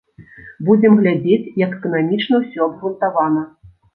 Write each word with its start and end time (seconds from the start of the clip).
Будзем 0.69 0.93
глядзець, 1.01 1.51
як 1.65 1.77
эканамічна 1.79 2.35
ўсё 2.45 2.59
абгрунтавана. 2.69 3.45